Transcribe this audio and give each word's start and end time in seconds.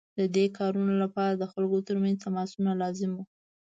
د 0.19 0.21
دې 0.35 0.45
کارونو 0.57 0.93
لپاره 1.03 1.33
د 1.35 1.43
خلکو 1.53 1.77
ترمنځ 1.87 2.15
تماسونه 2.25 2.71
لازم 2.81 3.11
وو. 3.15 3.23